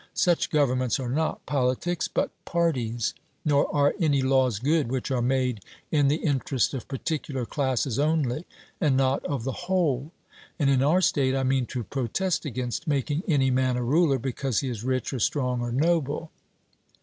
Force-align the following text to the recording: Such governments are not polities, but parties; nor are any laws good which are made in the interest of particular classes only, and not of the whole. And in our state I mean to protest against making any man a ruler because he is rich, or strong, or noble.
Such 0.15 0.49
governments 0.49 0.99
are 0.99 1.11
not 1.11 1.45
polities, 1.45 2.07
but 2.11 2.31
parties; 2.43 3.13
nor 3.45 3.71
are 3.71 3.93
any 3.99 4.23
laws 4.23 4.57
good 4.57 4.89
which 4.89 5.11
are 5.11 5.21
made 5.21 5.59
in 5.91 6.07
the 6.07 6.15
interest 6.23 6.73
of 6.73 6.87
particular 6.87 7.45
classes 7.45 7.99
only, 7.99 8.45
and 8.79 8.97
not 8.97 9.23
of 9.25 9.43
the 9.43 9.67
whole. 9.69 10.11
And 10.57 10.71
in 10.71 10.81
our 10.81 11.01
state 11.01 11.35
I 11.35 11.43
mean 11.43 11.67
to 11.67 11.83
protest 11.83 12.45
against 12.45 12.87
making 12.87 13.21
any 13.27 13.51
man 13.51 13.77
a 13.77 13.83
ruler 13.83 14.17
because 14.17 14.61
he 14.61 14.69
is 14.69 14.83
rich, 14.83 15.13
or 15.13 15.19
strong, 15.19 15.61
or 15.61 15.71
noble. 15.71 16.31